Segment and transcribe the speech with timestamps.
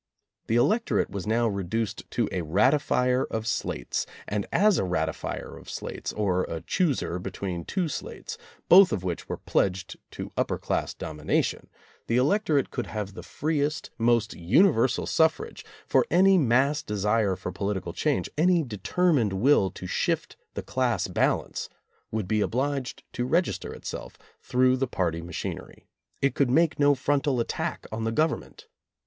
[0.47, 5.69] The electorate was now reduced to a ratifier of slates, and as a ratifier of
[5.69, 8.35] slates, or a chooser between two slates,
[8.67, 11.69] both of which were pledged to upper class domination,
[12.07, 17.93] the electorate could have the freest, most universal suffrage, for any mass desire for political
[17.93, 21.69] change, any determined will to shift the class balance,
[22.09, 25.85] would be obliged to register itself through the party machinery.
[26.23, 28.65] It could make no frontal attack on the Government.